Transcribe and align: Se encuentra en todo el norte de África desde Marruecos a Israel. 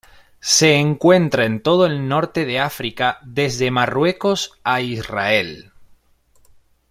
Se 0.39 0.73
encuentra 0.77 1.45
en 1.45 1.61
todo 1.61 1.85
el 1.85 2.07
norte 2.09 2.45
de 2.45 2.57
África 2.59 3.19
desde 3.21 3.69
Marruecos 3.69 4.59
a 4.63 4.81
Israel. 4.81 5.73